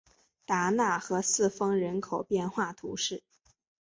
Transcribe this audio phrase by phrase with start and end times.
[0.47, 3.21] 达讷和四风人口变化图示